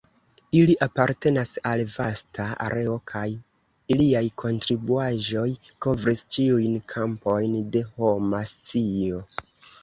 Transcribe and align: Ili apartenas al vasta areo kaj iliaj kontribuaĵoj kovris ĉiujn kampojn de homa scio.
Ili 0.59 0.75
apartenas 0.83 1.49
al 1.71 1.83
vasta 1.95 2.45
areo 2.67 2.95
kaj 3.11 3.25
iliaj 3.97 4.23
kontribuaĵoj 4.45 5.45
kovris 5.87 6.25
ĉiujn 6.37 6.81
kampojn 6.95 7.55
de 7.77 7.85
homa 8.01 8.43
scio. 8.55 9.23